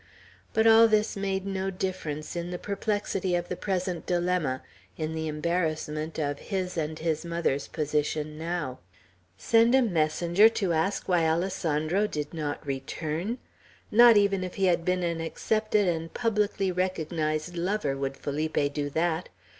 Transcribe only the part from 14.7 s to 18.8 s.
been an accepted and publicly recognized lover, would Felipe